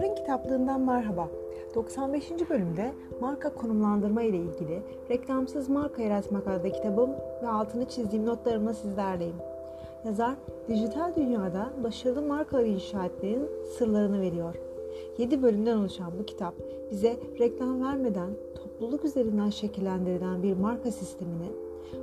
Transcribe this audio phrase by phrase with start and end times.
[0.00, 1.28] Bahar'ın kitaplığından merhaba.
[1.74, 2.30] 95.
[2.50, 7.10] bölümde marka konumlandırma ile ilgili reklamsız marka yaratmak adlı kitabım
[7.42, 9.36] ve altını çizdiğim notlarımla sizlerleyim.
[10.04, 10.34] Yazar,
[10.68, 13.48] dijital dünyada başarılı markaları inşa etmenin
[13.78, 14.54] sırlarını veriyor.
[15.18, 16.54] 7 bölümden oluşan bu kitap
[16.90, 21.52] bize reklam vermeden topluluk üzerinden şekillendirilen bir marka sistemini,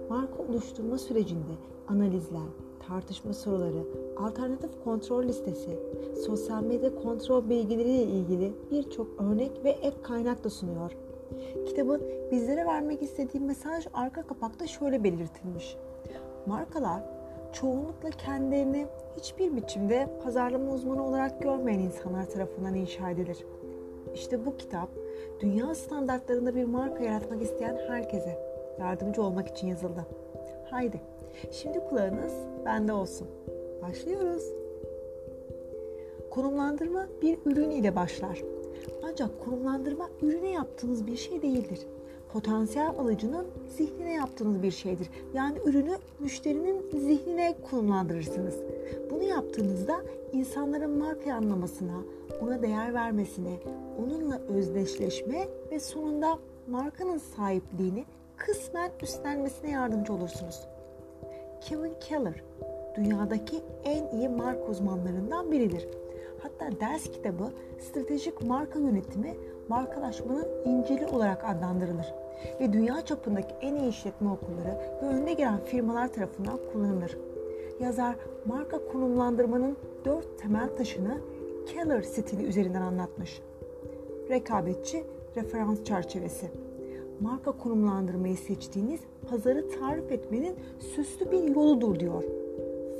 [0.09, 1.53] marka oluşturma sürecinde
[1.87, 2.49] analizler,
[2.87, 3.83] tartışma soruları,
[4.17, 5.79] alternatif kontrol listesi,
[6.25, 10.91] sosyal medya kontrol bilgileriyle ilgili birçok örnek ve ek kaynak da sunuyor.
[11.65, 15.77] Kitabın bizlere vermek istediği mesaj arka kapakta şöyle belirtilmiş.
[16.45, 17.03] Markalar
[17.53, 23.45] çoğunlukla kendilerini hiçbir biçimde pazarlama uzmanı olarak görmeyen insanlar tarafından inşa edilir.
[24.13, 24.89] İşte bu kitap
[25.39, 30.05] dünya standartlarında bir marka yaratmak isteyen herkese yardımcı olmak için yazıldı.
[30.69, 31.01] Haydi
[31.51, 32.33] şimdi kulağınız
[32.65, 33.27] bende olsun.
[33.81, 34.43] Başlıyoruz.
[36.29, 38.43] Konumlandırma bir ürün ile başlar.
[39.03, 41.79] Ancak konumlandırma ürüne yaptığınız bir şey değildir.
[42.33, 45.09] Potansiyel alıcının zihnine yaptığınız bir şeydir.
[45.33, 48.55] Yani ürünü müşterinin zihnine konumlandırırsınız.
[49.11, 50.01] Bunu yaptığınızda
[50.33, 52.01] insanların markayı anlamasına,
[52.41, 53.57] ona değer vermesine,
[53.99, 58.05] onunla özdeşleşme ve sonunda markanın sahipliğini
[58.37, 60.67] kısmen üstlenmesine yardımcı olursunuz.
[61.61, 62.43] Kevin Keller
[62.95, 65.87] dünyadaki en iyi marka uzmanlarından biridir.
[66.39, 69.37] Hatta ders kitabı stratejik marka yönetimi
[69.69, 72.13] markalaşmanın İncil'i olarak adlandırılır
[72.59, 77.17] ve dünya çapındaki en iyi işletme okulları ve önde gelen firmalar tarafından kullanılır.
[77.79, 78.15] Yazar
[78.45, 81.17] marka konumlandırmanın dört temel taşını
[81.67, 83.41] Keller stili üzerinden anlatmış.
[84.29, 85.03] Rekabetçi
[85.35, 86.66] referans çerçevesi.
[87.21, 92.23] Marka konumlandırmayı seçtiğiniz pazarı tarif etmenin süslü bir yoludur diyor.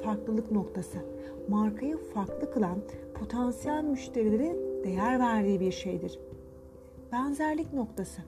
[0.03, 0.97] Farklılık noktası.
[1.47, 2.77] Markayı farklı kılan
[3.13, 6.19] potansiyel müşterilerin değer verdiği bir şeydir.
[7.11, 8.21] Benzerlik noktası.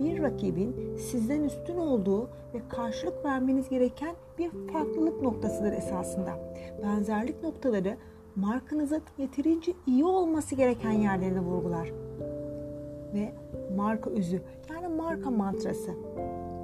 [0.00, 6.30] Bir rakibin sizden üstün olduğu ve karşılık vermeniz gereken bir farklılık noktasıdır esasında.
[6.82, 7.96] Benzerlik noktaları
[8.36, 11.92] markanızın yeterince iyi olması gereken yerlerini vurgular.
[13.14, 13.34] Ve
[13.76, 15.90] marka özü yani marka mantrası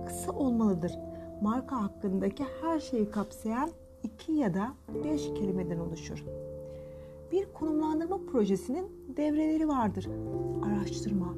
[0.06, 0.98] kısa olmalıdır.
[1.42, 3.70] Marka hakkındaki her şeyi kapsayan
[4.02, 4.74] iki ya da
[5.04, 6.24] beş kelimeden oluşur.
[7.32, 10.08] Bir konumlandırma projesinin devreleri vardır.
[10.66, 11.34] Araştırma,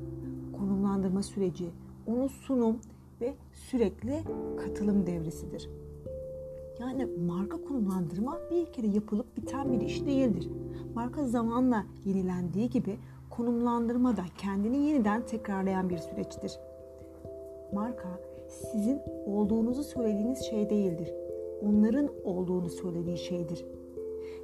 [0.58, 1.70] konumlandırma süreci,
[2.06, 2.76] onun sunum
[3.20, 4.20] ve sürekli
[4.56, 5.70] katılım devresidir.
[6.80, 10.48] Yani marka konumlandırma bir kere yapılıp biten bir iş değildir.
[10.94, 12.98] Marka zamanla yenilendiği gibi
[13.36, 16.58] konumlandırma da kendini yeniden tekrarlayan bir süreçtir.
[17.72, 18.08] Marka
[18.48, 21.14] sizin olduğunuzu söylediğiniz şey değildir.
[21.62, 23.64] Onların olduğunu söylediği şeydir.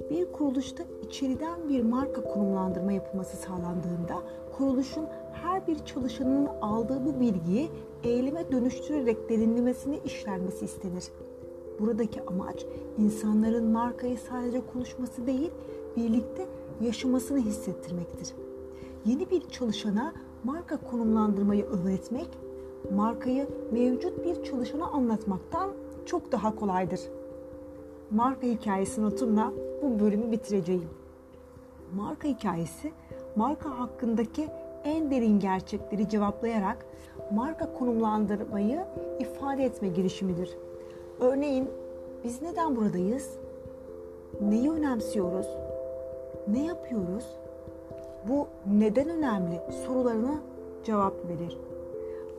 [0.09, 4.23] Bir kuruluşta içeriden bir marka konumlandırma yapılması sağlandığında
[4.57, 7.69] kuruluşun her bir çalışanın aldığı bu bilgiyi
[8.03, 11.03] eyleme dönüştürerek derinlemesine işlenmesi istenir.
[11.79, 12.65] Buradaki amaç
[12.97, 15.51] insanların markayı sadece konuşması değil,
[15.97, 16.45] birlikte
[16.81, 18.33] yaşamasını hissettirmektir.
[19.09, 22.27] Yeni bir çalışana marka konumlandırmayı öğretmek,
[22.95, 25.69] markayı mevcut bir çalışana anlatmaktan
[26.05, 27.01] çok daha kolaydır.
[28.11, 30.89] Marka hikayesi notumla bu bölümü bitireceğim.
[31.95, 32.91] Marka hikayesi,
[33.35, 34.47] marka hakkındaki
[34.83, 36.85] en derin gerçekleri cevaplayarak
[37.33, 38.85] marka konumlandırmayı
[39.19, 40.57] ifade etme girişimidir.
[41.19, 41.69] Örneğin
[42.23, 43.37] biz neden buradayız?
[44.41, 45.47] Neyi önemsiyoruz?
[46.47, 47.25] Ne yapıyoruz?
[48.27, 48.47] Bu
[48.79, 50.41] neden önemli sorularına
[50.83, 51.57] cevap verir.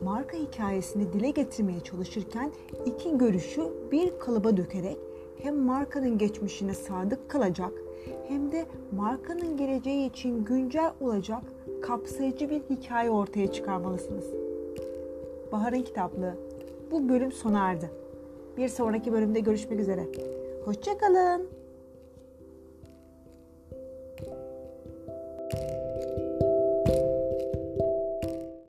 [0.03, 2.51] Marka hikayesini dile getirmeye çalışırken
[2.85, 3.61] iki görüşü
[3.91, 4.97] bir kalıba dökerek
[5.37, 7.71] hem markanın geçmişine sadık kalacak
[8.27, 11.41] hem de markanın geleceği için güncel olacak
[11.81, 14.25] kapsayıcı bir hikaye ortaya çıkarmalısınız.
[15.51, 16.35] Bahar'ın kitaplığı.
[16.91, 17.91] Bu bölüm sona erdi.
[18.57, 20.07] Bir sonraki bölümde görüşmek üzere.
[20.65, 21.60] Hoşçakalın.